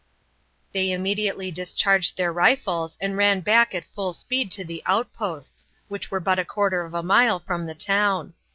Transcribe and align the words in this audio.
They 0.71 0.91
immediately 0.91 1.51
discharged 1.51 2.17
their 2.17 2.33
rifles 2.33 2.97
and 2.99 3.15
ran 3.15 3.41
back 3.41 3.75
at 3.75 3.85
full 3.85 4.13
speed 4.13 4.49
to 4.53 4.65
the 4.65 4.81
outposts, 4.87 5.67
which 5.89 6.09
were 6.09 6.19
but 6.19 6.39
a 6.39 6.43
quarter 6.43 6.83
of 6.85 6.95
a 6.95 7.03
mile 7.03 7.37
from 7.39 7.67
the 7.67 7.75
town. 7.75 8.33